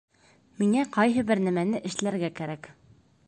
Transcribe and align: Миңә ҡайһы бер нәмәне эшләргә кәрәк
Миңә 0.61 0.85
ҡайһы 0.95 1.25
бер 1.31 1.43
нәмәне 1.49 1.83
эшләргә 1.91 2.31
кәрәк 2.43 2.71